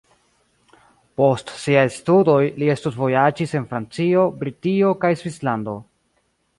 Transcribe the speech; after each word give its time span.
Post 1.21 1.51
siaj 1.65 1.83
studoj 1.99 2.39
li 2.63 2.71
studvojaĝis 2.81 3.55
en 3.63 3.71
Francio, 3.75 4.27
Britio 4.43 4.93
kaj 5.05 5.17
Svislando. 5.25 5.81